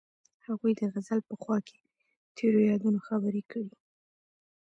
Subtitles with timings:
[0.47, 1.77] هغوی د غزل په خوا کې
[2.35, 3.75] تیرو یادونو خبرې کړې.